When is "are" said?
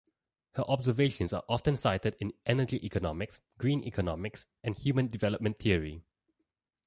1.31-1.43